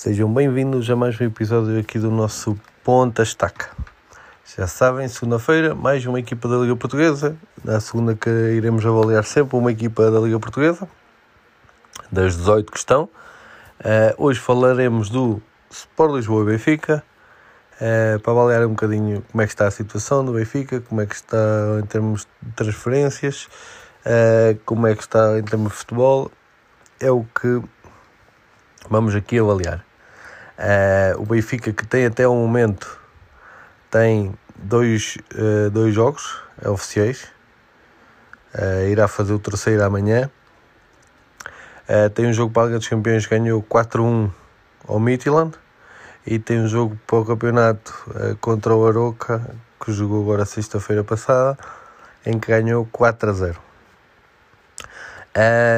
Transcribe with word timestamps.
Sejam 0.00 0.32
bem-vindos 0.32 0.88
a 0.88 0.94
mais 0.94 1.20
um 1.20 1.24
episódio 1.24 1.76
aqui 1.76 1.98
do 1.98 2.08
nosso 2.08 2.56
Ponta 2.84 3.20
Estaca. 3.20 3.70
Já 4.56 4.68
sabem, 4.68 5.08
segunda-feira, 5.08 5.74
mais 5.74 6.06
uma 6.06 6.20
equipa 6.20 6.46
da 6.46 6.56
Liga 6.58 6.76
Portuguesa. 6.76 7.36
Na 7.64 7.80
segunda 7.80 8.14
que 8.14 8.30
iremos 8.30 8.86
avaliar 8.86 9.24
sempre 9.24 9.56
uma 9.56 9.72
equipa 9.72 10.08
da 10.08 10.20
Liga 10.20 10.38
Portuguesa, 10.38 10.88
das 12.12 12.36
18 12.36 12.70
que 12.70 12.78
estão. 12.78 13.08
Uh, 13.80 14.14
hoje 14.18 14.38
falaremos 14.38 15.10
do 15.10 15.42
Sport 15.68 16.14
Lisboa 16.14 16.44
e 16.44 16.46
Benfica, 16.46 17.02
uh, 17.74 18.20
para 18.20 18.32
avaliar 18.32 18.64
um 18.66 18.70
bocadinho 18.70 19.24
como 19.32 19.42
é 19.42 19.46
que 19.46 19.52
está 19.52 19.66
a 19.66 19.70
situação 19.72 20.24
do 20.24 20.34
Benfica, 20.34 20.80
como 20.80 21.00
é 21.00 21.06
que 21.06 21.16
está 21.16 21.36
em 21.82 21.86
termos 21.86 22.24
de 22.40 22.52
transferências, 22.52 23.48
uh, 24.06 24.56
como 24.64 24.86
é 24.86 24.94
que 24.94 25.02
está 25.02 25.36
em 25.40 25.42
termos 25.42 25.72
de 25.72 25.78
futebol. 25.78 26.30
É 27.00 27.10
o 27.10 27.24
que 27.24 27.60
vamos 28.88 29.16
aqui 29.16 29.40
avaliar. 29.40 29.87
Uh, 30.58 31.22
o 31.22 31.24
Benfica 31.24 31.72
que 31.72 31.86
tem 31.86 32.06
até 32.06 32.26
o 32.26 32.34
momento 32.34 32.98
tem 33.88 34.34
dois, 34.56 35.16
uh, 35.34 35.70
dois 35.70 35.94
jogos 35.94 36.42
oficiais. 36.64 37.28
Uh, 38.52 38.88
irá 38.88 39.06
fazer 39.06 39.32
o 39.34 39.38
terceiro 39.38 39.84
amanhã. 39.84 40.28
tem 42.14 42.26
um 42.26 42.32
jogo 42.32 42.52
para 42.52 42.62
a 42.62 42.66
Liga 42.66 42.78
dos 42.78 42.88
Campeões 42.88 43.24
ganhou 43.26 43.62
4-1 43.62 44.30
ao 44.88 44.98
Midland. 44.98 45.56
E 46.26 46.38
tem 46.38 46.60
um 46.60 46.68
jogo 46.68 46.98
para 47.06 47.18
o 47.18 47.24
campeonato 47.24 47.94
contra 48.40 48.74
o 48.74 48.86
Aroca, 48.86 49.40
que 49.82 49.92
jogou 49.92 50.22
agora 50.22 50.44
sexta-feira 50.44 51.02
passada, 51.02 51.56
em 52.26 52.38
que 52.38 52.48
ganhou 52.48 52.86
4 52.92 53.30
a 53.30 53.32
0. 53.32 53.60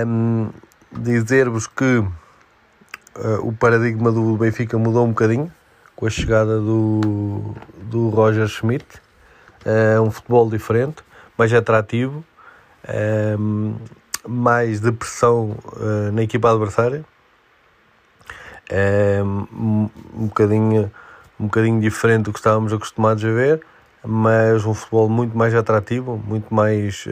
Um, 0.06 0.50
Dizer-vos 0.92 1.68
que 1.68 2.04
uh, 3.16 3.46
o 3.46 3.52
paradigma 3.52 4.10
do 4.10 4.36
Benfica 4.36 4.78
mudou 4.78 5.04
um 5.04 5.10
bocadinho 5.10 5.50
com 6.00 6.06
a 6.06 6.10
chegada 6.10 6.58
do, 6.58 7.54
do 7.82 8.08
Roger 8.08 8.48
Schmidt. 8.48 8.86
É 9.64 10.00
uh, 10.00 10.02
um 10.02 10.10
futebol 10.10 10.48
diferente, 10.48 11.02
mais 11.36 11.52
atrativo, 11.52 12.24
uh, 12.84 13.76
mais 14.26 14.80
de 14.80 14.90
pressão 14.92 15.58
uh, 15.76 16.10
na 16.12 16.22
equipa 16.22 16.50
adversária. 16.50 17.04
Um, 18.72 19.90
um, 20.14 20.26
bocadinho, 20.26 20.90
um 21.38 21.44
bocadinho 21.44 21.80
diferente 21.80 22.24
do 22.24 22.32
que 22.32 22.38
estávamos 22.38 22.72
acostumados 22.72 23.22
a 23.24 23.30
ver, 23.30 23.60
mas 24.02 24.64
um 24.64 24.72
futebol 24.72 25.08
muito 25.08 25.36
mais 25.36 25.54
atrativo, 25.54 26.16
muito 26.16 26.54
mais 26.54 27.04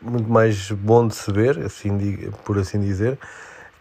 muito 0.00 0.30
mais 0.30 0.70
bom 0.70 1.06
de 1.06 1.14
se 1.14 1.30
ver, 1.30 1.58
assim, 1.58 2.30
por 2.44 2.58
assim 2.58 2.80
dizer 2.80 3.18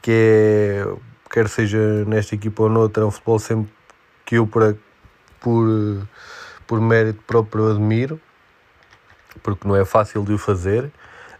que 0.06 0.12
é, 0.12 0.86
quer 1.32 1.50
seja 1.50 2.06
nesta 2.06 2.36
equipa 2.36 2.62
ou 2.62 2.70
noutra, 2.70 3.02
é 3.02 3.08
um 3.08 3.10
futebol 3.10 3.40
sempre 3.40 3.74
que 4.24 4.36
eu 4.36 4.46
por, 4.46 4.78
por, 5.40 6.08
por 6.68 6.80
mérito 6.80 7.24
próprio 7.24 7.72
admiro, 7.72 8.22
porque 9.42 9.68
não 9.68 9.76
é 9.76 9.84
fácil 9.84 10.24
de 10.24 10.32
o 10.32 10.38
fazer 10.38 10.92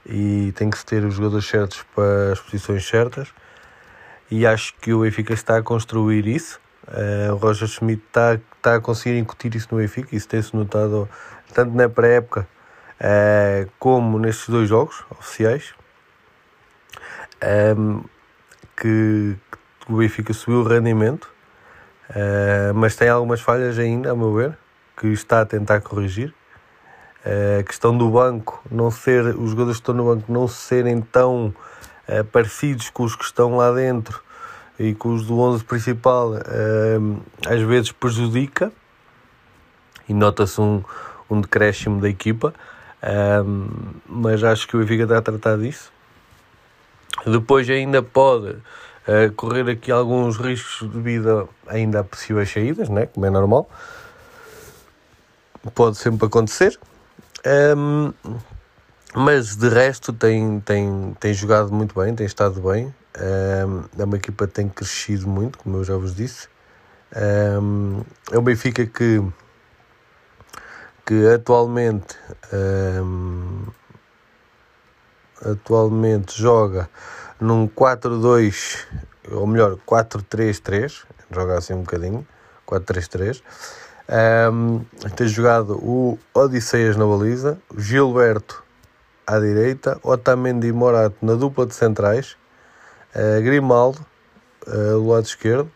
e 0.04 0.52
tem 0.56 0.72
que 0.72 0.80
se 0.80 0.86
ter 0.86 1.06
os 1.06 1.14
jogadores 1.14 1.46
certos 1.46 1.86
para 1.94 2.32
as 2.32 2.40
posições 2.40 2.84
certas 2.88 3.32
e 4.32 4.48
acho 4.48 4.74
que 4.82 4.92
o 4.92 5.02
Benfica 5.02 5.34
está 5.36 5.58
a 5.58 5.62
construir 5.62 6.26
isso. 6.26 6.60
Uh, 6.88 7.34
o 7.34 7.36
Roger 7.36 7.68
Schmidt 7.68 8.02
está, 8.08 8.34
está 8.34 8.76
a 8.78 8.82
conseguir 8.82 9.16
incutir 9.20 9.54
isso 9.54 9.68
no 9.70 9.78
Benfica, 9.78 10.16
isso 10.16 10.28
tem-se 10.28 10.56
notado 10.56 11.08
tanto 11.54 11.72
na 11.76 11.88
pré-época 11.88 12.48
uh, 13.00 13.70
como 13.78 14.18
nestes 14.18 14.50
dois 14.50 14.68
jogos 14.68 15.04
oficiais. 15.12 15.76
Um, 17.78 18.02
que, 18.76 19.36
que 19.80 19.92
o 19.92 19.98
Benfica 19.98 20.34
subiu 20.34 20.62
o 20.62 20.64
rendimento, 20.64 21.30
uh, 22.10 22.74
mas 22.74 22.96
tem 22.96 23.10
algumas 23.10 23.42
falhas 23.42 23.78
ainda, 23.78 24.12
a 24.12 24.16
meu 24.16 24.34
ver, 24.34 24.58
que 24.98 25.08
está 25.08 25.42
a 25.42 25.46
tentar 25.46 25.82
corrigir. 25.82 26.34
Uh, 27.26 27.60
a 27.60 27.64
questão 27.64 27.98
do 27.98 28.10
banco, 28.10 28.64
não 28.72 28.92
ser, 28.92 29.26
os 29.36 29.52
jogadores 29.52 29.78
que 29.78 29.82
estão 29.82 29.96
no 29.96 30.06
banco 30.06 30.32
não 30.32 30.48
serem 30.48 31.02
tão 31.02 31.54
uh, 32.08 32.24
parecidos 32.32 32.90
com 32.90 33.04
os 33.04 33.16
que 33.16 33.24
estão 33.24 33.58
lá 33.58 33.72
dentro 33.72 34.24
e 34.78 34.94
com 34.94 35.14
os 35.14 35.26
do 35.26 35.40
11 35.40 35.64
principal, 35.64 36.34
às 37.48 37.62
vezes 37.62 37.94
prejudica 37.94 38.74
e 40.06 40.14
nota-se 40.14 40.60
um, 40.60 40.84
um 41.30 41.40
decréscimo 41.40 42.02
da 42.02 42.10
equipa. 42.10 42.54
mas 44.06 44.44
acho 44.44 44.68
que 44.68 44.76
o 44.76 44.82
Benfica 44.82 45.04
está 45.04 45.18
a 45.20 45.22
tratar 45.22 45.58
disso 45.58 45.95
depois 47.26 47.70
ainda 47.70 48.02
pode 48.02 48.50
uh, 48.50 49.32
correr 49.36 49.70
aqui 49.70 49.92
alguns 49.92 50.38
riscos 50.38 50.90
devido 50.90 51.50
ainda 51.68 52.02
a 52.02 52.04
possíveis 52.04 52.52
saídas, 52.52 52.90
né? 52.90 53.08
como 53.08 53.26
é 53.26 53.30
normal. 53.30 53.70
Pode 55.74 55.98
sempre 55.98 56.28
acontecer. 56.28 56.78
Um, 57.78 58.14
mas 59.16 59.56
de 59.56 59.70
resto 59.70 60.12
tem, 60.12 60.60
tem, 60.60 61.16
tem 61.20 61.34
jogado 61.34 61.72
muito 61.72 62.00
bem, 62.00 62.14
tem 62.14 62.26
estado 62.26 62.60
bem. 62.62 62.94
Um, 63.18 63.84
é 63.98 64.04
uma 64.04 64.18
equipa 64.18 64.46
que 64.46 64.54
tem 64.54 64.68
crescido 64.68 65.28
muito, 65.28 65.58
como 65.60 65.78
eu 65.78 65.84
já 65.84 65.96
vos 65.96 66.14
disse. 66.14 66.50
Um, 67.16 68.02
é 68.32 68.38
o 68.38 68.42
Benfica 68.42 68.86
que, 68.86 69.24
que 71.06 71.28
atualmente 71.34 72.18
um, 72.52 73.68
atualmente 75.44 76.40
joga 76.40 76.90
num 77.40 77.68
4-2, 77.68 78.86
ou 79.32 79.46
melhor, 79.48 79.78
4-3-3, 79.88 81.04
joga 81.32 81.58
assim 81.58 81.74
um 81.74 81.82
bocadinho, 81.82 82.26
4-3-3. 82.68 83.42
Um, 84.08 84.86
tem 85.16 85.28
jogado 85.28 85.78
o 85.78 86.20
Odisseias 86.34 86.96
na 86.96 87.06
baliza, 87.06 87.58
o 87.76 87.80
Gilberto 87.80 88.64
à 89.26 89.40
direita, 89.40 90.00
Otamendi 90.04 90.68
e 90.68 90.72
Morato 90.72 91.18
na 91.22 91.34
dupla 91.34 91.66
de 91.66 91.74
centrais, 91.74 92.38
uh, 93.16 93.42
Grimaldo 93.42 94.06
uh, 94.68 94.72
do 94.72 95.08
lado 95.08 95.26
esquerdo, 95.26 95.72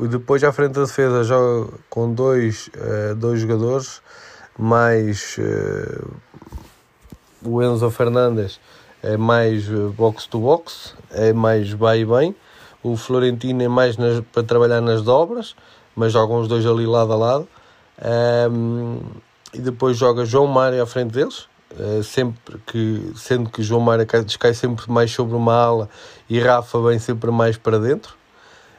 e 0.00 0.08
depois 0.08 0.42
à 0.42 0.50
frente 0.50 0.72
da 0.72 0.82
defesa 0.82 1.22
joga 1.24 1.72
com 1.90 2.12
dois, 2.12 2.68
uh, 2.68 3.14
dois 3.14 3.40
jogadores, 3.40 4.02
mais 4.58 5.36
o 7.44 7.60
Enzo 7.60 7.90
Fernandes 7.90 8.60
é 9.04 9.18
mais 9.18 9.68
eh, 9.68 9.74
box 9.96 10.26
to 10.26 10.40
box, 10.40 10.94
é 11.10 11.32
mais 11.32 11.70
vai 11.70 12.00
e 12.00 12.04
bem. 12.06 12.34
O 12.82 12.96
Florentino 12.96 13.62
é 13.62 13.68
mais 13.68 13.98
nas, 13.98 14.20
para 14.32 14.42
trabalhar 14.42 14.80
nas 14.80 15.02
dobras, 15.02 15.54
mas 15.94 16.12
jogam 16.12 16.40
os 16.40 16.48
dois 16.48 16.64
ali 16.66 16.86
lado 16.86 17.12
a 17.12 17.16
lado. 17.16 17.48
Um, 18.50 19.00
e 19.52 19.58
depois 19.60 19.96
joga 19.96 20.24
João 20.24 20.46
Mário 20.46 20.82
à 20.82 20.86
frente 20.86 21.12
deles, 21.12 21.46
uh, 21.78 22.02
sempre 22.02 22.58
que, 22.66 23.12
sendo 23.14 23.50
que 23.50 23.62
João 23.62 23.80
Mário 23.80 24.06
cai, 24.06 24.24
cai 24.38 24.54
sempre 24.54 24.90
mais 24.90 25.12
sobre 25.12 25.36
uma 25.36 25.54
ala 25.54 25.88
e 26.28 26.40
Rafa 26.40 26.80
vem 26.80 26.98
sempre 26.98 27.30
mais 27.30 27.56
para 27.56 27.78
dentro. 27.78 28.16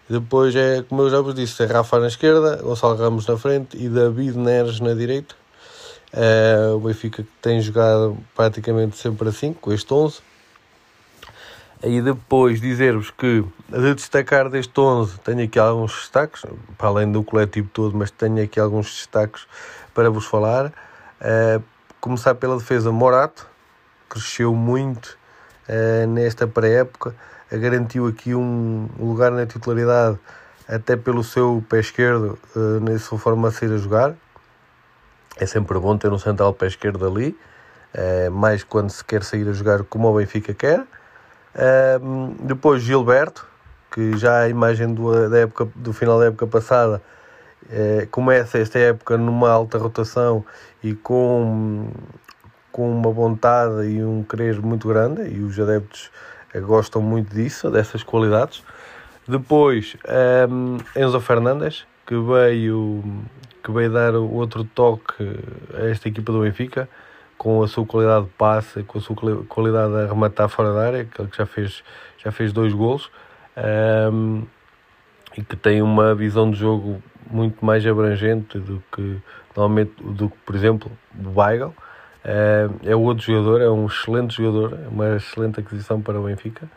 Depois 0.09 0.55
é, 0.55 0.83
como 0.83 1.03
eu 1.03 1.09
já 1.09 1.21
vos 1.21 1.33
disse, 1.33 1.63
é 1.63 1.65
Rafa 1.65 1.99
na 1.99 2.07
esquerda, 2.07 2.57
Gonçalo 2.61 2.95
Ramos 2.95 3.25
na 3.25 3.37
frente 3.37 3.77
e 3.77 3.89
David 3.89 4.37
Neres 4.37 4.79
na 4.79 4.93
direita. 4.93 5.33
Uh, 6.13 6.75
o 6.75 6.79
Benfica 6.79 7.25
tem 7.41 7.59
jogado 7.59 8.17
praticamente 8.35 8.97
sempre 8.97 9.27
assim, 9.27 9.53
com 9.53 9.73
este 9.73 9.93
11. 9.93 10.19
E 11.83 12.01
depois 12.01 12.61
dizer-vos 12.61 13.11
que, 13.11 13.43
de 13.69 13.93
destacar 13.93 14.49
deste 14.49 14.79
11, 14.79 15.19
tenho 15.19 15.43
aqui 15.43 15.59
alguns 15.59 15.93
destaques, 15.93 16.43
para 16.77 16.87
além 16.87 17.11
do 17.11 17.23
coletivo 17.23 17.69
todo, 17.71 17.95
mas 17.97 18.09
tenho 18.09 18.41
aqui 18.41 18.59
alguns 18.59 18.87
destaques 18.87 19.45
para 19.93 20.09
vos 20.09 20.25
falar. 20.25 20.67
Uh, 21.21 21.61
começar 21.99 22.33
pela 22.35 22.57
defesa 22.57 22.91
Morato, 22.91 23.47
cresceu 24.09 24.55
muito 24.55 25.17
uh, 25.67 26.07
nesta 26.07 26.47
pré-época, 26.47 27.13
garantiu 27.51 28.07
aqui 28.07 28.33
um 28.33 28.87
lugar 28.97 29.31
na 29.31 29.45
titularidade, 29.45 30.17
até 30.67 30.95
pelo 30.95 31.23
seu 31.23 31.63
pé 31.69 31.81
esquerdo, 31.81 32.39
uh, 32.55 32.79
na 32.79 32.97
sua 32.97 33.19
forma 33.19 33.49
de 33.49 33.55
sair 33.55 33.73
a 33.73 33.77
jogar 33.77 34.15
é 35.37 35.45
sempre 35.45 35.77
bom 35.79 35.97
ter 35.97 36.11
um 36.11 36.17
central 36.17 36.53
pé 36.53 36.67
esquerdo 36.67 37.05
ali, 37.05 37.37
uh, 37.93 38.31
mais 38.31 38.63
quando 38.63 38.89
se 38.89 39.03
quer 39.03 39.23
sair 39.23 39.47
a 39.47 39.53
jogar 39.53 39.83
como 39.83 40.09
o 40.09 40.17
Benfica 40.17 40.53
quer. 40.53 40.79
Uh, 40.79 42.35
depois 42.41 42.81
Gilberto, 42.81 43.47
que 43.91 44.17
já 44.17 44.41
a 44.41 44.49
imagem 44.49 44.93
do, 44.93 45.29
da 45.29 45.39
época, 45.39 45.67
do 45.75 45.93
final 45.93 46.19
da 46.19 46.25
época 46.25 46.47
passada 46.47 47.01
uh, 47.65 48.07
começa 48.07 48.57
esta 48.57 48.79
época 48.79 49.17
numa 49.17 49.49
alta 49.49 49.77
rotação 49.77 50.45
e 50.83 50.93
com, 50.93 51.89
com 52.71 52.91
uma 52.91 53.11
vontade 53.11 53.87
e 53.87 54.03
um 54.03 54.23
querer 54.23 54.61
muito 54.61 54.87
grande, 54.87 55.21
e 55.29 55.39
os 55.41 55.59
adeptos 55.59 56.11
eh, 56.53 56.59
gostam 56.59 57.01
muito 57.01 57.33
disso, 57.33 57.69
dessas 57.69 58.03
qualidades. 58.03 58.63
Depois 59.27 59.97
um, 60.49 60.77
Enzo 60.95 61.19
Fernandes, 61.19 61.85
que 62.05 62.15
veio 62.15 63.03
que 63.65 63.71
veio 63.71 63.91
dar 63.91 64.13
outro 64.13 64.63
toque 64.63 65.15
a 65.73 65.87
esta 65.87 66.07
equipa 66.07 66.31
do 66.31 66.41
Benfica, 66.41 66.87
com 67.35 67.63
a 67.63 67.67
sua 67.67 67.83
qualidade 67.83 68.25
de 68.25 68.31
passe, 68.33 68.83
com 68.83 68.99
a 68.99 69.01
sua 69.01 69.15
qualidade 69.47 69.91
de 69.91 69.99
arrematar 70.03 70.47
fora 70.47 70.71
da 70.71 70.85
área, 70.85 71.05
que 71.05 71.35
já 71.35 71.47
fez, 71.47 71.83
já 72.23 72.31
fez 72.31 72.53
dois 72.53 72.71
golos. 72.73 73.09
Um, 73.57 74.43
e 75.35 75.41
que 75.41 75.55
tem 75.55 75.81
uma 75.81 76.13
visão 76.13 76.49
de 76.51 76.57
jogo 76.57 77.01
muito 77.29 77.65
mais 77.65 77.85
abrangente 77.85 78.59
do 78.59 78.81
que 78.91 79.17
normalmente 79.55 79.91
do 79.99 80.29
que, 80.29 80.37
por 80.45 80.55
exemplo, 80.55 80.91
o 81.17 81.39
Weigl. 81.39 81.73
É, 82.23 82.69
é 82.83 82.95
outro 82.95 83.25
jogador, 83.25 83.61
é 83.61 83.69
um 83.69 83.87
excelente 83.87 84.35
jogador, 84.35 84.79
é 84.85 84.87
uma 84.87 85.15
excelente 85.15 85.59
aquisição 85.59 86.01
para 86.01 86.19
o 86.19 86.23
Benfica. 86.23 86.69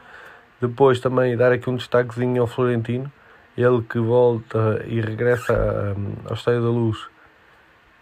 Depois 0.60 1.00
também 1.00 1.36
dar 1.36 1.52
aqui 1.52 1.68
um 1.68 1.76
destaquezinho 1.76 2.40
ao 2.40 2.48
Florentino, 2.48 3.10
ele 3.58 3.82
que 3.82 3.98
volta 3.98 4.84
e 4.86 5.00
regressa 5.00 5.94
hum, 5.98 6.12
ao 6.26 6.34
Estádio 6.34 6.62
da 6.62 6.68
Luz 6.68 7.08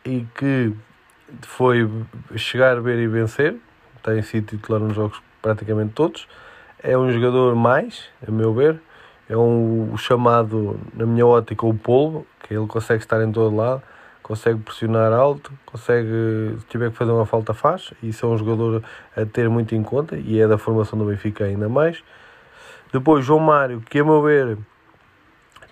e 0.04 0.26
que 0.36 0.72
foi 1.42 1.90
chegar, 2.36 2.78
ver 2.82 2.98
e 2.98 3.08
vencer, 3.08 3.56
tem 4.02 4.20
sido 4.22 4.48
titular 4.48 4.80
nos 4.80 4.94
jogos 4.94 5.20
praticamente 5.40 5.94
todos. 5.94 6.28
É 6.82 6.96
um 6.96 7.10
jogador 7.10 7.56
mais, 7.56 8.04
a 8.26 8.30
meu 8.30 8.52
ver, 8.52 8.78
é 9.30 9.36
um, 9.36 9.92
o 9.92 9.96
chamado, 9.96 10.78
na 10.94 11.06
minha 11.06 11.26
ótica, 11.26 11.64
o 11.64 11.72
polvo, 11.72 12.26
que 12.42 12.54
ele 12.54 12.66
consegue 12.66 13.02
estar 13.02 13.24
em 13.24 13.32
todo 13.32 13.56
lado, 13.56 13.82
consegue 14.22 14.60
pressionar 14.60 15.10
alto, 15.10 15.50
consegue, 15.64 16.56
se 16.60 16.66
tiver 16.68 16.90
que 16.90 16.96
fazer 16.96 17.12
uma 17.12 17.24
falta, 17.24 17.54
faz. 17.54 17.94
Isso 18.02 18.26
é 18.26 18.28
um 18.28 18.36
jogador 18.36 18.84
a 19.16 19.24
ter 19.24 19.48
muito 19.48 19.74
em 19.74 19.82
conta 19.82 20.16
e 20.16 20.38
é 20.38 20.46
da 20.46 20.58
formação 20.58 20.98
do 20.98 21.06
Benfica 21.06 21.44
ainda 21.44 21.68
mais. 21.68 22.04
Depois, 22.92 23.24
João 23.24 23.40
Mário, 23.40 23.80
que 23.80 23.98
a 23.98 24.04
meu 24.04 24.22
ver 24.22 24.58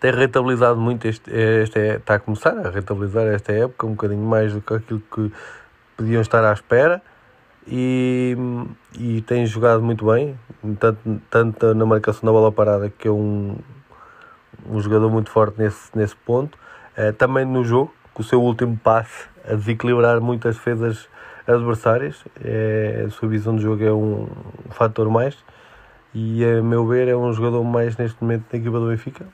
tem 0.04 0.12
rentabilizado 0.12 0.78
muito, 0.78 1.08
este, 1.08 1.30
este 1.30 1.78
é, 1.78 1.96
está 1.96 2.16
a 2.16 2.18
começar 2.18 2.54
a 2.58 2.68
rentabilizar 2.68 3.26
esta 3.28 3.52
época, 3.52 3.86
um 3.86 3.92
bocadinho 3.92 4.22
mais 4.22 4.52
do 4.52 4.60
que 4.60 4.74
aquilo 4.74 5.00
que 5.00 5.32
podiam 5.96 6.20
estar 6.20 6.44
à 6.44 6.52
espera. 6.52 7.00
E, 7.66 8.36
e 8.98 9.22
tem 9.22 9.46
jogado 9.46 9.82
muito 9.82 10.04
bem, 10.04 10.38
tanto, 10.78 11.22
tanto 11.30 11.74
na 11.74 11.86
marcação 11.86 12.20
da 12.26 12.32
bola 12.32 12.52
parada, 12.52 12.90
que 12.90 13.08
é 13.08 13.10
um, 13.10 13.56
um 14.68 14.78
jogador 14.78 15.10
muito 15.10 15.30
forte 15.30 15.58
nesse, 15.58 15.88
nesse 15.96 16.14
ponto, 16.14 16.58
é, 16.94 17.10
também 17.10 17.46
no 17.46 17.64
jogo, 17.64 17.90
com 18.12 18.20
o 18.20 18.24
seu 18.26 18.42
último 18.42 18.76
passe 18.76 19.26
a 19.50 19.54
desequilibrar 19.54 20.20
muitas 20.20 20.56
defesas 20.56 21.08
adversárias. 21.48 22.22
É, 22.44 23.04
a 23.06 23.10
sua 23.10 23.26
visão 23.26 23.56
de 23.56 23.62
jogo 23.62 23.82
é 23.82 23.90
um, 23.90 24.28
um 24.68 24.70
fator 24.70 25.08
mais 25.08 25.34
e, 26.14 26.44
a 26.44 26.62
meu 26.62 26.86
ver, 26.86 27.08
é 27.08 27.16
um 27.16 27.32
jogador 27.32 27.64
mais 27.64 27.96
neste 27.96 28.22
momento 28.22 28.44
da 28.52 28.58
equipa 28.58 28.78
do 28.78 28.88
Benfica. 28.88 29.24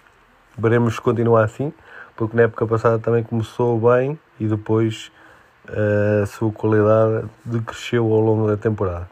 Veremos 0.61 0.97
se 0.97 1.01
continua 1.01 1.45
assim, 1.45 1.73
porque 2.17 2.37
na 2.37 2.43
época 2.43 2.67
passada 2.67 2.99
também 2.99 3.23
começou 3.23 3.81
bem 3.81 4.19
e 4.39 4.47
depois 4.47 5.11
uh, 5.69 6.23
a 6.23 6.27
sua 6.27 6.53
qualidade 6.53 7.27
decresceu 7.45 8.13
ao 8.13 8.21
longo 8.21 8.47
da 8.47 8.57
temporada. 8.57 9.09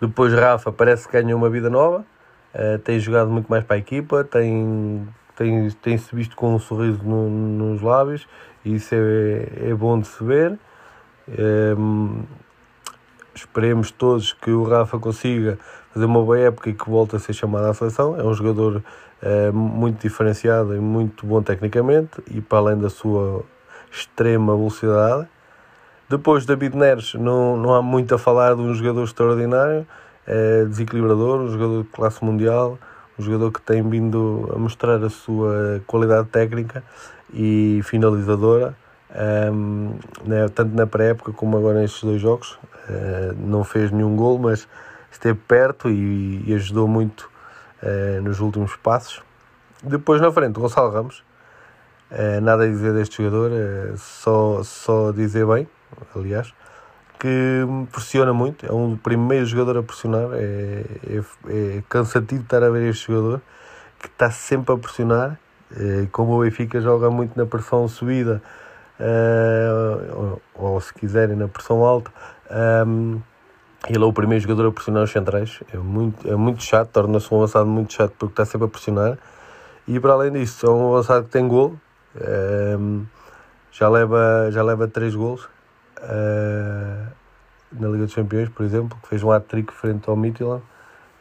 Depois 0.00 0.32
Rafa 0.32 0.70
parece 0.70 1.08
que 1.08 1.20
ganhou 1.20 1.38
uma 1.38 1.48
vida 1.48 1.70
nova, 1.70 2.04
uh, 2.54 2.78
tem 2.80 2.98
jogado 2.98 3.30
muito 3.30 3.48
mais 3.48 3.64
para 3.64 3.76
a 3.76 3.78
equipa, 3.78 4.24
tem, 4.24 5.08
tem, 5.36 5.70
tem 5.70 5.96
se 5.96 6.14
visto 6.14 6.36
com 6.36 6.54
um 6.54 6.58
sorriso 6.58 7.02
no, 7.02 7.28
nos 7.30 7.80
lábios 7.80 8.28
e 8.64 8.74
isso 8.74 8.94
é, 8.94 9.70
é 9.70 9.74
bom 9.74 9.98
de 9.98 10.06
se 10.06 10.22
ver. 10.22 10.58
Um, 11.28 12.24
esperemos 13.40 13.90
todos 13.90 14.32
que 14.32 14.50
o 14.50 14.64
Rafa 14.64 14.98
consiga 14.98 15.58
fazer 15.92 16.04
uma 16.04 16.22
boa 16.22 16.38
época 16.38 16.70
e 16.70 16.74
que 16.74 16.88
volte 16.88 17.16
a 17.16 17.18
ser 17.18 17.32
chamado 17.32 17.66
à 17.66 17.74
seleção. 17.74 18.18
É 18.18 18.22
um 18.22 18.34
jogador 18.34 18.82
uh, 19.22 19.52
muito 19.52 20.00
diferenciado 20.00 20.74
e 20.74 20.78
muito 20.78 21.26
bom 21.26 21.42
tecnicamente 21.42 22.22
e 22.30 22.40
para 22.40 22.58
além 22.58 22.78
da 22.78 22.90
sua 22.90 23.42
extrema 23.90 24.54
velocidade. 24.54 25.26
Depois, 26.08 26.44
David 26.44 26.76
Neres, 26.76 27.14
não, 27.14 27.56
não 27.56 27.74
há 27.74 27.82
muito 27.82 28.14
a 28.14 28.18
falar 28.18 28.54
de 28.54 28.62
um 28.62 28.74
jogador 28.74 29.04
extraordinário, 29.04 29.86
é 30.26 30.64
desequilibrador, 30.64 31.40
um 31.40 31.48
jogador 31.48 31.82
de 31.82 31.88
classe 31.88 32.24
mundial, 32.24 32.78
um 33.18 33.22
jogador 33.22 33.50
que 33.52 33.60
tem 33.60 33.82
vindo 33.88 34.50
a 34.54 34.58
mostrar 34.58 35.02
a 35.02 35.10
sua 35.10 35.80
qualidade 35.86 36.28
técnica 36.28 36.82
e 37.32 37.80
finalizadora, 37.84 38.76
um, 39.52 39.94
né, 40.24 40.48
tanto 40.54 40.74
na 40.74 40.86
pré-época 40.86 41.32
como 41.32 41.56
agora 41.56 41.80
nestes 41.80 42.02
dois 42.02 42.20
jogos. 42.20 42.58
Uh, 42.88 43.34
não 43.38 43.64
fez 43.64 43.90
nenhum 43.90 44.16
gol, 44.16 44.38
mas 44.38 44.68
esteve 45.10 45.38
perto 45.46 45.88
e, 45.88 46.42
e 46.46 46.54
ajudou 46.54 46.88
muito 46.88 47.30
uh, 47.82 48.22
nos 48.22 48.40
últimos 48.40 48.76
passos. 48.76 49.22
Depois 49.82 50.20
na 50.20 50.30
frente, 50.30 50.60
Gonçalo 50.60 50.90
Ramos, 50.90 51.24
é, 52.10 52.40
nada 52.40 52.64
a 52.64 52.66
dizer 52.66 52.92
deste 52.92 53.22
jogador, 53.22 53.50
só, 53.96 54.62
só 54.62 55.12
dizer 55.12 55.46
bem, 55.46 55.66
aliás, 56.14 56.52
que 57.18 57.64
pressiona 57.92 58.32
muito, 58.34 58.66
é 58.66 58.72
um 58.72 58.96
primeiro 58.96 59.46
jogador 59.46 59.78
a 59.78 59.82
pressionar, 59.82 60.28
é, 60.34 60.84
é, 61.06 61.76
é 61.78 61.82
cansativo 61.88 62.42
estar 62.42 62.62
a 62.62 62.68
ver 62.68 62.90
este 62.90 63.06
jogador 63.06 63.40
que 63.98 64.08
está 64.08 64.30
sempre 64.30 64.74
a 64.74 64.76
pressionar, 64.76 65.38
como 66.10 66.36
o 66.36 66.42
Benfica 66.42 66.80
joga 66.80 67.08
muito 67.10 67.38
na 67.38 67.46
pressão 67.46 67.86
subida, 67.86 68.42
é, 69.00 70.12
ou, 70.14 70.42
ou, 70.54 70.80
se 70.80 70.92
quiserem 70.92 71.34
na 71.34 71.48
pressão 71.48 71.82
alta, 71.82 72.10
um, 72.86 73.20
ele 73.88 74.04
é 74.04 74.06
o 74.06 74.12
primeiro 74.12 74.42
jogador 74.42 74.68
a 74.68 74.72
pressionar 74.72 75.04
os 75.04 75.10
centrais, 75.10 75.60
é 75.72 75.78
muito, 75.78 76.28
é 76.28 76.36
muito 76.36 76.62
chato, 76.62 76.90
torna-se 76.90 77.32
um 77.32 77.38
avançado 77.38 77.66
muito 77.66 77.94
chato 77.94 78.12
porque 78.18 78.34
está 78.34 78.44
sempre 78.44 78.66
a 78.66 78.70
pressionar. 78.70 79.18
E 79.88 79.98
para 79.98 80.12
além 80.12 80.32
disso, 80.32 80.66
é 80.66 80.70
um 80.70 80.92
avançado 80.92 81.24
que 81.24 81.30
tem 81.32 81.48
gol, 81.48 81.76
um, 82.78 83.06
já 83.72 83.88
leva 83.88 84.50
já 84.50 84.62
leva 84.62 84.86
três 84.86 85.14
gols 85.14 85.44
uh, 86.02 87.06
na 87.72 87.88
Liga 87.88 88.04
dos 88.04 88.14
Campeões, 88.14 88.50
por 88.50 88.64
exemplo, 88.66 88.98
que 89.02 89.08
fez 89.08 89.22
um 89.22 89.30
hat-trick 89.30 89.72
frente 89.72 90.10
ao 90.10 90.16
Midtjylland. 90.16 90.62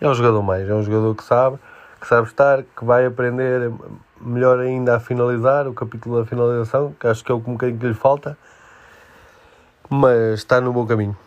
É 0.02 0.10
um 0.10 0.14
jogador 0.14 0.42
mais, 0.42 0.68
é 0.68 0.74
um 0.74 0.84
jogador 0.84 1.16
que 1.16 1.24
sabe, 1.24 1.60
que 2.02 2.08
sabe 2.08 2.28
estar, 2.28 2.64
que 2.64 2.84
vai 2.84 3.06
aprender 3.06 3.72
melhor 4.22 4.60
ainda 4.60 4.96
a 4.96 5.00
finalizar 5.00 5.68
o 5.68 5.74
capítulo 5.74 6.20
da 6.20 6.26
finalização, 6.26 6.94
que 7.00 7.08
acho 7.08 7.24
que 7.24 7.32
é 7.32 7.36
o 7.36 7.42
que 7.42 7.66
lhe 7.66 7.94
falta, 7.94 8.38
mas 9.90 10.40
está 10.40 10.60
no 10.62 10.72
bom 10.74 10.86
caminho. 10.86 11.18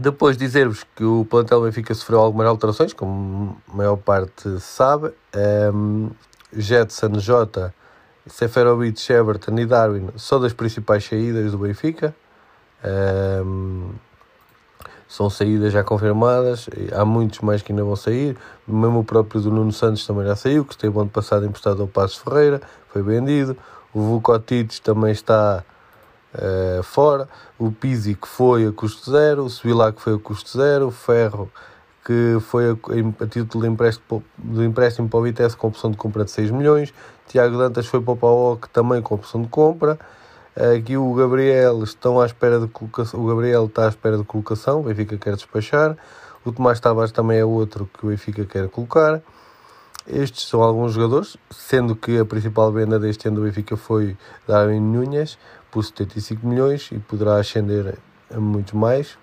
Depois 0.00 0.36
dizer-vos 0.36 0.84
que 0.96 1.04
o 1.04 1.26
plantel 1.28 1.62
Benfica 1.62 1.92
sofreu 1.94 2.20
algumas 2.20 2.46
alterações, 2.46 2.94
como 2.94 3.56
a 3.70 3.76
maior 3.76 3.96
parte 3.96 4.58
sabe. 4.58 5.12
Um, 5.74 6.10
Jetson 6.54 7.18
J 7.18 7.72
Seferovic, 8.26 9.12
Everton 9.12 9.58
e 9.58 9.66
Darwin 9.66 10.08
são 10.16 10.40
das 10.40 10.52
principais 10.52 11.04
saídas 11.04 11.52
do 11.52 11.58
Benfica. 11.58 12.14
Um, 12.84 13.90
são 15.12 15.28
saídas 15.28 15.74
já 15.74 15.84
confirmadas, 15.84 16.70
há 16.90 17.04
muitos 17.04 17.40
mais 17.40 17.60
que 17.60 17.70
ainda 17.70 17.84
vão 17.84 17.94
sair. 17.94 18.34
Mesmo 18.66 19.00
o 19.00 19.04
próprio 19.04 19.42
do 19.42 19.50
Nuno 19.50 19.70
Santos 19.70 20.06
também 20.06 20.24
já 20.24 20.34
saiu, 20.34 20.64
que 20.64 20.72
esteve 20.72 20.98
ano 20.98 21.10
passado 21.10 21.44
emprestado 21.44 21.82
ao 21.82 21.86
Passos 21.86 22.16
Ferreira, 22.16 22.62
foi 22.88 23.02
vendido. 23.02 23.54
O 23.92 24.00
Vukotic 24.00 24.80
também 24.80 25.12
está 25.12 25.62
uh, 26.34 26.82
fora. 26.82 27.28
O 27.58 27.70
Pizzi 27.70 28.14
que 28.14 28.26
foi 28.26 28.66
a 28.66 28.72
custo 28.72 29.10
zero, 29.10 29.44
o 29.44 29.50
Sevilla 29.50 29.92
que 29.92 30.00
foi 30.00 30.14
a 30.14 30.18
custo 30.18 30.56
zero, 30.56 30.86
o 30.86 30.90
Ferro 30.90 31.50
que 32.06 32.38
foi 32.40 32.70
a, 32.70 32.72
a, 33.22 33.26
título 33.26 33.64
de 33.64 33.70
empréstimo, 33.70 34.24
de 34.38 34.64
empréstimo 34.64 35.10
para 35.10 35.20
o 35.20 35.22
Vitesse 35.22 35.54
com 35.54 35.68
opção 35.68 35.90
de 35.90 35.98
compra 35.98 36.24
de 36.24 36.30
6 36.30 36.50
milhões. 36.50 36.92
Tiago 37.28 37.58
Dantas 37.58 37.86
foi 37.86 38.00
para 38.00 38.14
o 38.14 38.16
PAOC 38.16 38.66
também 38.70 39.02
com 39.02 39.14
opção 39.14 39.42
de 39.42 39.48
compra. 39.48 39.98
Aqui 40.54 40.98
o 40.98 41.14
Gabriel 41.14 41.82
estão 41.82 42.20
à 42.20 42.26
espera 42.26 42.60
de 42.60 42.68
colocação. 42.68 43.20
O 43.20 43.26
Gabriel 43.26 43.64
está 43.64 43.86
à 43.86 43.88
espera 43.88 44.18
de 44.18 44.24
colocação, 44.24 44.80
o 44.80 44.82
Benfica 44.82 45.16
quer 45.16 45.34
despachar. 45.34 45.96
O 46.44 46.52
Tomás 46.52 46.78
Tavares 46.78 47.10
também 47.10 47.38
é 47.38 47.44
outro 47.44 47.88
que 47.98 48.04
o 48.04 48.10
Benfica 48.10 48.44
quer 48.44 48.68
colocar. 48.68 49.22
Estes 50.06 50.48
são 50.48 50.60
alguns 50.62 50.92
jogadores, 50.92 51.38
sendo 51.50 51.96
que 51.96 52.18
a 52.18 52.24
principal 52.24 52.70
venda 52.70 52.98
deste 52.98 53.28
ano 53.28 53.36
do 53.36 53.42
Benfica 53.44 53.78
foi 53.78 54.14
Darwin 54.46 54.80
Nunes 54.80 55.38
por 55.70 55.84
75 55.84 56.46
milhões 56.46 56.90
e 56.92 56.98
poderá 56.98 57.36
ascender 57.36 57.96
a 58.30 58.38
muito 58.38 58.76
mais. 58.76 59.16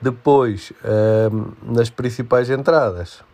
Depois, 0.00 0.72
ehm, 0.84 1.52
nas 1.62 1.90
principais 1.90 2.50
entradas, 2.50 3.24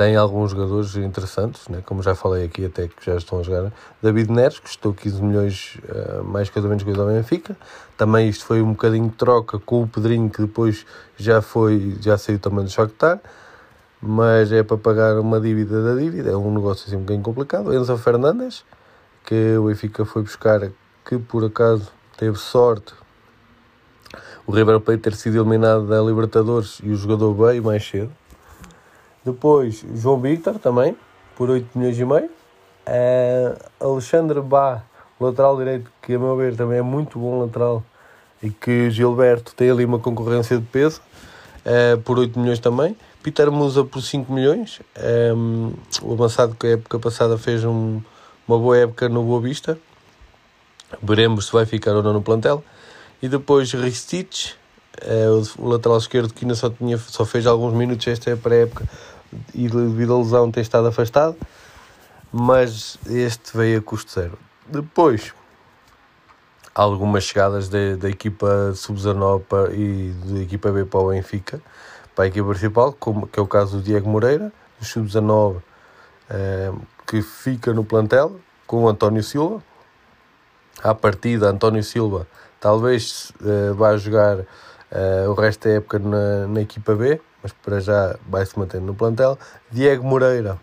tem 0.00 0.16
alguns 0.16 0.52
jogadores 0.52 0.96
interessantes, 0.96 1.68
né? 1.68 1.82
como 1.84 2.02
já 2.02 2.14
falei 2.14 2.46
aqui, 2.46 2.64
até 2.64 2.88
que 2.88 3.04
já 3.04 3.16
estão 3.16 3.40
a 3.40 3.42
jogar. 3.42 3.70
David 4.00 4.32
Neres, 4.32 4.58
que 4.58 4.62
custou 4.62 4.94
15 4.94 5.22
milhões, 5.22 5.78
uh, 5.84 6.24
mais 6.24 6.48
coisa 6.48 6.66
ou 6.66 6.70
menos 6.70 6.82
coisa 6.82 7.02
ao 7.02 7.08
Benfica. 7.08 7.54
Também 7.98 8.26
isto 8.26 8.46
foi 8.46 8.62
um 8.62 8.70
bocadinho 8.70 9.10
de 9.10 9.16
troca 9.16 9.58
com 9.58 9.82
o 9.82 9.86
Pedrinho, 9.86 10.30
que 10.30 10.40
depois 10.40 10.86
já 11.18 11.42
foi, 11.42 11.98
já 12.00 12.16
saiu 12.16 12.38
também 12.38 12.64
do 12.64 12.70
Shakhtar. 12.70 13.20
Mas 14.00 14.50
é 14.50 14.62
para 14.62 14.78
pagar 14.78 15.18
uma 15.18 15.38
dívida 15.38 15.84
da 15.84 16.00
dívida, 16.00 16.30
é 16.30 16.36
um 16.36 16.50
negócio 16.54 16.86
assim 16.86 16.96
um 16.96 17.00
bocadinho 17.00 17.22
complicado. 17.22 17.74
Enzo 17.74 17.94
Fernandes, 17.98 18.64
que 19.26 19.54
o 19.58 19.66
Benfica 19.66 20.06
foi 20.06 20.22
buscar, 20.22 20.62
que 21.04 21.18
por 21.18 21.44
acaso 21.44 21.92
teve 22.16 22.38
sorte 22.38 22.94
o 24.46 24.50
River 24.50 24.80
Plate 24.80 25.02
ter 25.02 25.14
sido 25.14 25.36
eliminado 25.36 25.86
da 25.86 26.00
Libertadores 26.00 26.80
e 26.82 26.88
o 26.88 26.96
jogador 26.96 27.34
veio 27.34 27.62
mais 27.62 27.86
cedo. 27.86 28.10
Depois, 29.24 29.84
João 29.94 30.18
Victor 30.18 30.58
também, 30.58 30.96
por 31.36 31.50
8 31.50 31.78
milhões 31.78 31.98
e 31.98 32.04
meio. 32.04 32.30
Uh, 32.86 33.92
Alexandre 33.92 34.40
Bá, 34.40 34.82
lateral 35.20 35.56
direito, 35.56 35.90
que 36.02 36.14
a 36.14 36.18
meu 36.18 36.36
ver 36.36 36.56
também 36.56 36.78
é 36.78 36.82
muito 36.82 37.18
bom 37.18 37.40
lateral 37.40 37.84
e 38.42 38.50
que 38.50 38.90
Gilberto 38.90 39.54
tem 39.54 39.70
ali 39.70 39.84
uma 39.84 39.98
concorrência 39.98 40.58
de 40.58 40.64
peso, 40.64 41.00
uh, 41.66 42.00
por 42.00 42.18
8 42.18 42.38
milhões 42.38 42.58
também. 42.58 42.96
Peter 43.22 43.50
Musa 43.50 43.84
por 43.84 44.00
5 44.00 44.32
milhões. 44.32 44.80
Um, 45.36 45.74
o 46.02 46.14
avançado 46.14 46.54
que 46.54 46.66
a 46.66 46.70
época 46.70 46.98
passada 46.98 47.36
fez 47.36 47.64
um, 47.64 48.00
uma 48.48 48.58
boa 48.58 48.78
época 48.78 49.08
no 49.08 49.22
Boa 49.22 49.40
Vista. 49.40 49.78
Veremos 51.02 51.46
se 51.46 51.52
vai 51.52 51.66
ficar 51.66 51.92
ou 51.92 52.02
não 52.02 52.14
no 52.14 52.22
plantel. 52.22 52.64
E 53.22 53.28
depois 53.28 53.70
Ristich, 53.72 54.56
o, 55.04 55.62
o, 55.62 55.68
lateral 55.68 55.98
esquerdo 55.98 56.32
que 56.32 56.44
ainda 56.44 56.54
só, 56.54 56.70
tinha, 56.70 56.98
só 56.98 57.24
fez 57.24 57.46
alguns 57.46 57.72
minutos 57.72 58.06
esta 58.06 58.36
pré-época 58.36 58.84
e 59.54 59.68
devido 59.68 60.14
à 60.14 60.18
lesão 60.18 60.50
tem 60.50 60.62
estado 60.62 60.88
afastado. 60.88 61.36
Mas 62.32 62.98
este 63.06 63.56
veio 63.56 63.80
a 63.80 63.82
custo 63.82 64.12
zero. 64.12 64.38
Depois, 64.66 65.34
algumas 66.74 67.24
chegadas 67.24 67.68
da 67.68 68.08
equipa 68.08 68.72
sub-19 68.74 69.42
e 69.72 70.12
da 70.32 70.40
equipa 70.40 70.70
B 70.70 70.84
para 70.84 71.00
o 71.00 71.08
Benfica, 71.08 71.60
para 72.14 72.26
a 72.26 72.28
equipa 72.28 72.48
principal, 72.50 72.92
como, 72.92 73.26
que 73.26 73.40
é 73.40 73.42
o 73.42 73.46
caso 73.48 73.78
do 73.78 73.82
Diego 73.82 74.08
Moreira, 74.08 74.52
do 74.78 74.84
sub-19, 74.84 75.56
eh, 76.28 76.72
que 77.04 77.20
fica 77.20 77.74
no 77.74 77.84
plantel, 77.84 78.38
com 78.64 78.84
o 78.84 78.88
António 78.88 79.24
Silva. 79.24 79.60
À 80.80 80.94
partida, 80.94 81.48
António 81.48 81.82
Silva 81.82 82.28
talvez 82.60 83.32
eh, 83.42 83.72
vá 83.72 83.96
jogar 83.96 84.44
eh, 84.90 85.26
o 85.28 85.34
resto 85.34 85.68
da 85.68 85.74
época 85.74 85.98
na, 85.98 86.46
na 86.46 86.60
equipa 86.60 86.94
B, 86.94 87.20
mas 87.42 87.52
para 87.52 87.80
já 87.80 88.16
vai 88.28 88.44
se 88.44 88.58
manter 88.58 88.80
no 88.80 88.94
plantel. 88.94 89.38
Diego 89.70 90.04
Moreira, 90.04 90.58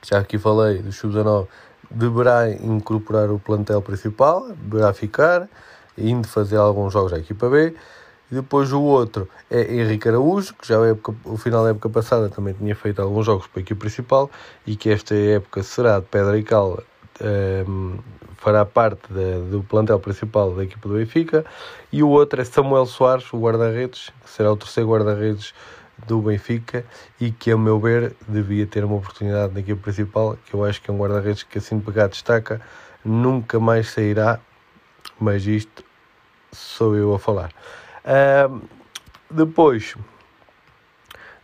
que 0.00 0.10
já 0.10 0.18
aqui 0.18 0.38
falei, 0.38 0.78
do 0.78 0.92
sub-19, 0.92 1.46
deverá 1.90 2.50
incorporar 2.50 3.30
o 3.30 3.38
plantel 3.38 3.80
principal, 3.82 4.48
deverá 4.50 4.92
ficar, 4.92 5.48
indo 5.96 6.26
fazer 6.26 6.56
alguns 6.56 6.92
jogos 6.92 7.12
à 7.12 7.18
equipa 7.18 7.48
B. 7.48 7.74
E 8.30 8.34
depois 8.34 8.72
o 8.72 8.80
outro 8.80 9.28
é 9.50 9.74
Henrique 9.74 10.08
Araújo, 10.08 10.54
que 10.54 10.66
já 10.66 10.80
a 10.80 10.88
época, 10.88 11.14
o 11.24 11.36
final 11.36 11.64
da 11.64 11.70
época 11.70 11.90
passada 11.90 12.30
também 12.30 12.54
tinha 12.54 12.74
feito 12.74 13.02
alguns 13.02 13.26
jogos 13.26 13.46
para 13.46 13.60
a 13.60 13.62
equipe 13.62 13.78
principal 13.78 14.30
e 14.66 14.74
que 14.74 14.88
esta 14.88 15.14
época 15.14 15.62
será 15.62 16.00
de 16.00 16.06
pedra 16.06 16.38
e 16.38 16.42
cal, 16.42 16.82
um, 17.20 17.26
ehm, 17.26 17.98
fará 18.42 18.64
parte 18.64 19.06
do 19.50 19.62
plantel 19.62 20.00
principal 20.00 20.50
da 20.52 20.64
equipa 20.64 20.88
do 20.88 20.96
Benfica. 20.96 21.44
E 21.92 22.02
o 22.02 22.08
outro 22.08 22.40
é 22.40 22.44
Samuel 22.44 22.86
Soares, 22.86 23.32
o 23.32 23.38
guarda-redes, 23.38 24.10
que 24.20 24.28
será 24.28 24.50
o 24.50 24.56
terceiro 24.56 24.90
guarda-redes 24.90 25.54
do 26.08 26.20
Benfica 26.20 26.84
e 27.20 27.30
que, 27.30 27.52
a 27.52 27.56
meu 27.56 27.78
ver, 27.78 28.16
devia 28.26 28.66
ter 28.66 28.84
uma 28.84 28.96
oportunidade 28.96 29.54
na 29.54 29.60
equipe 29.60 29.80
principal, 29.80 30.36
que 30.44 30.54
eu 30.54 30.64
acho 30.64 30.82
que 30.82 30.90
é 30.90 30.92
um 30.92 30.98
guarda-redes 30.98 31.44
que, 31.44 31.58
assim 31.58 31.78
de 31.78 31.84
pegar, 31.84 32.08
destaca, 32.08 32.60
nunca 33.04 33.60
mais 33.60 33.90
sairá, 33.90 34.40
mas 35.20 35.46
isto 35.46 35.84
sou 36.50 36.96
eu 36.96 37.14
a 37.14 37.20
falar. 37.20 37.52
Uh, 38.04 38.60
depois, 39.30 39.94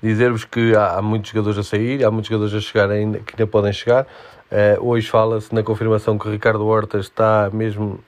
dizer-vos 0.03 0.45
que 0.45 0.75
há, 0.75 0.97
há, 0.97 1.03
muitos 1.03 1.31
jogadores 1.31 1.59
a 1.59 1.63
sair, 1.63 2.05
há 2.05 2.11
muitos 2.11 2.29
jogadores 2.29 2.55
a 2.55 2.61
chegar 2.61 2.91
ainda, 2.91 3.19
que 3.21 3.35
ainda 3.35 3.47
podem 3.47 3.73
chegar. 3.73 4.07
Uh, 4.51 4.89
hoje 4.89 5.09
fala-se 5.11 5.55
na 5.55 5.63
confirmação 5.63 6.19
que 6.19 6.29
Ricardo 6.29 6.67
Horta 6.67 6.99
está 6.99 7.51
mesmo 7.53 8.01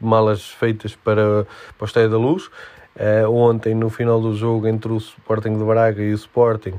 malas 0.00 0.50
feitas 0.50 0.94
para, 0.94 1.46
para 1.76 1.84
o 1.84 1.86
Estádio 1.86 2.10
da 2.10 2.18
Luz. 2.18 2.46
Uh, 2.46 3.30
ontem, 3.30 3.74
no 3.74 3.88
final 3.88 4.20
do 4.20 4.34
jogo 4.34 4.66
entre 4.66 4.92
o 4.92 4.96
Sporting 4.96 5.56
de 5.56 5.64
Braga 5.64 6.02
e 6.02 6.12
o 6.12 6.14
Sporting, 6.14 6.74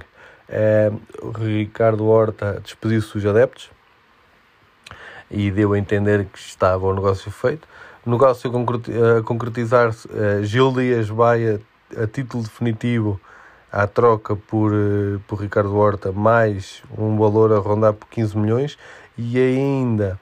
uh, 0.49 1.39
Ricardo 1.39 2.05
Horta 2.05 2.61
despediu-se 2.63 3.13
dos 3.13 3.25
adeptos 3.25 3.71
e 5.31 5.49
deu 5.49 5.73
a 5.73 5.79
entender 5.79 6.25
que 6.25 6.37
estava 6.37 6.85
o 6.85 6.93
negócio 6.93 7.31
feito. 7.31 7.67
O 8.05 8.09
negócio 8.11 8.51
a 8.51 9.23
concretizar-se, 9.23 10.07
Gil 10.43 10.71
Dias 10.71 11.09
vai 11.09 11.47
a, 11.47 12.03
a, 12.03 12.07
título 12.07 12.43
definitivo 12.43 13.19
à 13.71 13.85
troca 13.87 14.35
por, 14.35 14.71
uh, 14.71 15.19
por 15.27 15.39
Ricardo 15.39 15.75
Horta, 15.75 16.11
mais 16.11 16.83
um 16.97 17.17
valor 17.17 17.53
a 17.53 17.59
rondar 17.59 17.93
por 17.93 18.07
15 18.07 18.37
milhões, 18.37 18.77
e 19.17 19.37
ainda 19.39 20.19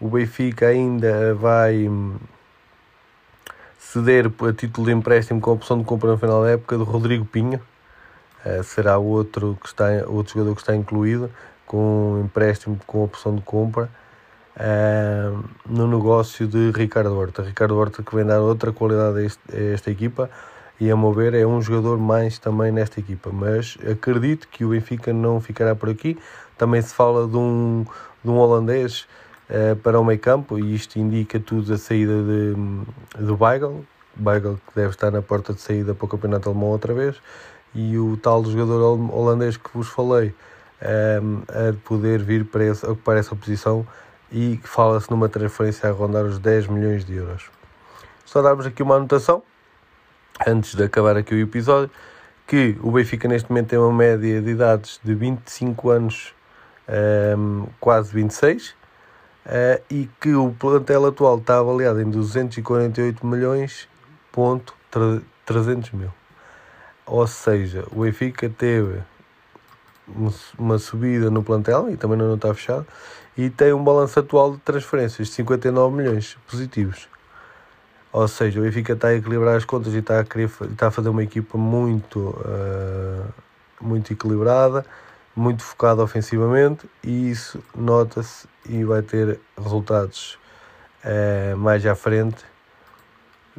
o 0.00 0.08
Benfica 0.08 0.68
ainda 0.68 1.34
vai 1.34 1.90
ceder 3.78 4.26
a 4.26 4.52
título 4.52 4.86
de 4.86 4.92
empréstimo 4.92 5.40
com 5.40 5.50
a 5.50 5.54
opção 5.54 5.78
de 5.78 5.84
compra 5.84 6.10
no 6.10 6.18
final 6.18 6.42
da 6.42 6.50
época 6.50 6.78
do 6.78 6.84
Rodrigo 6.84 7.24
Pinho. 7.24 7.60
Uh, 8.44 8.62
será 8.64 8.96
outro, 8.96 9.58
que 9.60 9.66
está, 9.66 9.86
outro 10.06 10.32
jogador 10.32 10.54
que 10.54 10.62
está 10.62 10.74
incluído 10.74 11.30
com 11.66 12.14
um 12.14 12.24
empréstimo 12.24 12.78
com 12.86 13.04
opção 13.04 13.34
de 13.36 13.42
compra 13.42 13.90
uh, 14.56 15.44
no 15.68 15.86
negócio 15.86 16.46
de 16.46 16.70
Ricardo 16.70 17.14
Horta. 17.16 17.42
Ricardo 17.42 17.76
Horta 17.76 18.02
que 18.02 18.14
vem 18.14 18.24
dar 18.24 18.40
outra 18.40 18.72
qualidade 18.72 19.18
a, 19.18 19.22
este, 19.22 19.42
a 19.52 19.74
esta 19.74 19.90
equipa 19.90 20.30
e 20.80 20.90
a 20.90 20.96
mover 20.96 21.34
é 21.34 21.46
um 21.46 21.60
jogador 21.60 21.98
mais 21.98 22.38
também 22.38 22.72
nesta 22.72 22.98
equipa. 22.98 23.30
Mas 23.30 23.76
acredito 23.88 24.48
que 24.48 24.64
o 24.64 24.70
Benfica 24.70 25.12
não 25.12 25.40
ficará 25.40 25.76
por 25.76 25.90
aqui. 25.90 26.18
Também 26.56 26.80
se 26.80 26.94
fala 26.94 27.28
de 27.28 27.36
um, 27.36 27.84
de 28.24 28.30
um 28.30 28.38
holandês 28.38 29.06
uh, 29.50 29.76
para 29.76 30.00
o 30.00 30.04
meio 30.04 30.18
campo 30.18 30.58
e 30.58 30.74
isto 30.74 30.98
indica 30.98 31.38
tudo 31.38 31.74
a 31.74 31.78
saída 31.78 32.14
de, 32.22 32.54
do 33.22 33.36
Weigl, 33.38 33.84
Weigl 34.24 34.58
que 34.66 34.74
deve 34.74 34.90
estar 34.90 35.10
na 35.10 35.20
porta 35.20 35.52
de 35.52 35.60
saída 35.60 35.94
para 35.94 36.04
o 36.06 36.08
Campeonato 36.08 36.48
Alemão 36.48 36.68
outra 36.68 36.94
vez 36.94 37.16
e 37.74 37.98
o 37.98 38.16
tal 38.16 38.44
jogador 38.44 38.98
holandês 39.12 39.56
que 39.56 39.70
vos 39.72 39.88
falei 39.88 40.34
um, 41.22 41.42
eh, 41.48 41.70
a 41.70 41.88
poder 41.88 42.22
vir 42.22 42.44
para 42.44 42.64
esse, 42.64 42.84
ocupar 42.84 43.16
essa 43.16 43.36
posição 43.36 43.86
e 44.32 44.58
fala-se 44.64 45.10
numa 45.10 45.28
transferência 45.28 45.88
a 45.88 45.92
rondar 45.92 46.24
os 46.24 46.38
10 46.38 46.66
milhões 46.66 47.04
de 47.04 47.14
euros. 47.14 47.50
Só 48.24 48.42
darmos 48.42 48.66
aqui 48.66 48.82
uma 48.82 48.96
anotação, 48.96 49.42
antes 50.46 50.74
de 50.74 50.84
acabar 50.84 51.16
aqui 51.16 51.34
o 51.34 51.40
episódio, 51.40 51.90
que 52.46 52.76
o 52.82 52.90
Benfica 52.90 53.28
neste 53.28 53.48
momento 53.50 53.68
tem 53.68 53.78
uma 53.78 53.92
média 53.92 54.40
de 54.40 54.50
idades 54.50 55.00
de 55.04 55.14
25 55.14 55.90
anos, 55.90 56.34
um, 57.36 57.66
quase 57.78 58.12
26, 58.12 58.70
uh, 58.70 58.74
e 59.90 60.08
que 60.20 60.34
o 60.34 60.52
plantel 60.58 61.06
atual 61.06 61.38
está 61.38 61.58
avaliado 61.58 62.00
em 62.00 62.10
248 62.10 63.26
milhões 63.26 63.88
ponto 64.32 64.74
300 65.44 65.90
mil. 65.92 66.12
Ou 67.06 67.26
seja, 67.26 67.86
o 67.92 68.02
Benfica 68.02 68.48
teve 68.48 69.00
uma 70.58 70.78
subida 70.78 71.30
no 71.30 71.42
plantel 71.42 71.88
e 71.90 71.96
também 71.96 72.18
não 72.18 72.34
está 72.34 72.52
fechado 72.52 72.86
e 73.36 73.48
tem 73.48 73.72
um 73.72 73.82
balanço 73.82 74.18
atual 74.18 74.52
de 74.52 74.58
transferências 74.58 75.28
de 75.28 75.34
59 75.34 75.96
milhões 75.96 76.36
positivos. 76.48 77.08
Ou 78.12 78.26
seja, 78.26 78.58
o 78.58 78.62
Benfica 78.62 78.94
está 78.94 79.08
a 79.08 79.14
equilibrar 79.14 79.56
as 79.56 79.64
contas 79.64 79.94
e 79.94 79.98
está 79.98 80.20
a, 80.20 80.24
querer, 80.24 80.50
está 80.72 80.88
a 80.88 80.90
fazer 80.90 81.08
uma 81.08 81.22
equipa 81.22 81.56
muito, 81.56 82.18
uh, 82.18 83.32
muito 83.80 84.12
equilibrada 84.12 84.84
muito 85.34 85.62
focado 85.62 86.02
ofensivamente 86.02 86.88
e 87.02 87.30
isso 87.30 87.62
nota-se 87.74 88.48
e 88.68 88.84
vai 88.84 89.02
ter 89.02 89.40
resultados 89.56 90.38
uh, 91.04 91.56
mais 91.56 91.84
à 91.86 91.94
frente. 91.94 92.44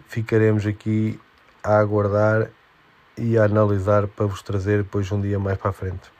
Ficaremos 0.08 0.66
aqui 0.66 1.20
a 1.64 1.80
aguardar 1.80 2.50
e 3.18 3.38
a 3.38 3.46
analisar 3.46 4.08
para 4.08 4.26
vos 4.26 4.42
trazer 4.42 4.84
depois 4.84 5.12
um 5.12 5.22
dia 5.22 5.40
mais 5.40 5.58
para 5.58 5.70
a 5.70 5.74
frente. 5.74 6.12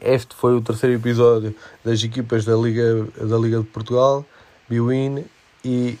Este 0.00 0.34
foi 0.34 0.56
o 0.56 0.60
terceiro 0.60 0.96
episódio 0.96 1.54
das 1.84 2.02
equipas 2.02 2.44
da 2.44 2.56
Liga, 2.56 3.04
da 3.16 3.36
Liga 3.36 3.58
de 3.58 3.66
Portugal, 3.66 4.24
Biwin, 4.68 5.24
e 5.64 5.98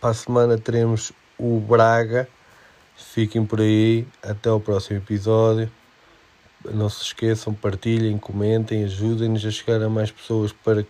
para 0.00 0.10
a 0.10 0.14
semana 0.14 0.56
teremos 0.56 1.12
o 1.38 1.60
Braga. 1.60 2.28
Fiquem 2.96 3.44
por 3.44 3.60
aí, 3.60 4.06
até 4.22 4.50
o 4.50 4.60
próximo 4.60 4.98
episódio. 4.98 5.70
Não 6.64 6.88
se 6.88 7.02
esqueçam, 7.02 7.54
partilhem, 7.54 8.18
comentem, 8.18 8.84
ajudem-nos 8.84 9.44
a 9.44 9.50
chegar 9.50 9.82
a 9.82 9.88
mais 9.88 10.10
pessoas 10.10 10.52
para 10.52 10.84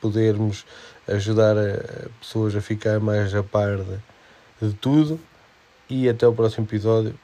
podermos 0.00 0.66
ajudar 1.06 1.56
a 1.56 2.08
pessoas 2.20 2.54
a 2.56 2.60
ficar 2.60 2.98
mais 3.00 3.34
a 3.34 3.42
par 3.42 3.76
de, 3.78 4.68
de 4.68 4.74
tudo. 4.74 5.20
E 5.88 6.08
até 6.08 6.26
o 6.26 6.32
próximo 6.32 6.66
episódio. 6.66 7.18